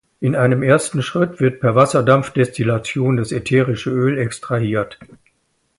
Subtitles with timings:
[0.19, 4.97] In einem ersten Schritt wird per Wasserdampfdestillation das ätherische Öl extrahiert.